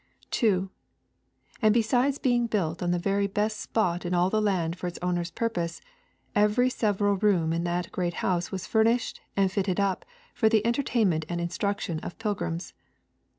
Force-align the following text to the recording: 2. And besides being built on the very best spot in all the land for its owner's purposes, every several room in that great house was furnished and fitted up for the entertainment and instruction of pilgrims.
2. 0.31 0.71
And 1.61 1.75
besides 1.75 2.17
being 2.17 2.47
built 2.47 2.81
on 2.81 2.89
the 2.89 2.97
very 2.97 3.27
best 3.27 3.59
spot 3.59 4.03
in 4.03 4.15
all 4.15 4.31
the 4.31 4.41
land 4.41 4.75
for 4.75 4.87
its 4.87 4.97
owner's 5.03 5.29
purposes, 5.29 5.79
every 6.33 6.71
several 6.71 7.17
room 7.17 7.53
in 7.53 7.65
that 7.65 7.91
great 7.91 8.15
house 8.25 8.51
was 8.51 8.65
furnished 8.65 9.21
and 9.37 9.51
fitted 9.51 9.79
up 9.79 10.03
for 10.33 10.49
the 10.49 10.65
entertainment 10.65 11.23
and 11.29 11.39
instruction 11.39 11.99
of 11.99 12.17
pilgrims. 12.17 12.73